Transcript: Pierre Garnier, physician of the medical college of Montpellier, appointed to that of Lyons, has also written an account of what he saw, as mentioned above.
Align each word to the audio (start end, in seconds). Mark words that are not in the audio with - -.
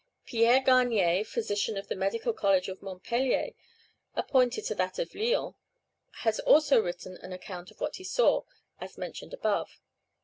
Pierre 0.25 0.61
Garnier, 0.61 1.23
physician 1.23 1.77
of 1.77 1.87
the 1.87 1.95
medical 1.95 2.33
college 2.33 2.67
of 2.67 2.81
Montpellier, 2.81 3.51
appointed 4.15 4.65
to 4.65 4.73
that 4.73 4.97
of 4.97 5.13
Lyons, 5.13 5.53
has 6.23 6.39
also 6.39 6.81
written 6.81 7.17
an 7.17 7.31
account 7.31 7.69
of 7.69 7.79
what 7.79 7.97
he 7.97 8.03
saw, 8.03 8.41
as 8.79 8.97
mentioned 8.97 9.31
above. 9.35 9.79